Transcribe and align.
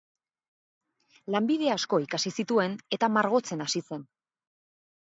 Lanbide 1.35 1.69
asko 1.75 2.01
ikasi 2.07 2.35
zituen 2.39 2.77
eta 2.99 3.13
margotzen 3.21 3.67
hasi 3.69 3.87
zen. 3.89 4.13